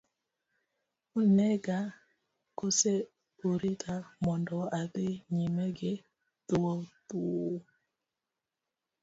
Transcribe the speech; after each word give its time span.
Unega 1.21 1.77
kose 2.57 2.91
urita 3.49 3.95
mondo 4.25 4.57
adhi 4.79 5.09
nyime 5.35 5.65
gi 5.77 5.93
dhodhou. 6.47 7.51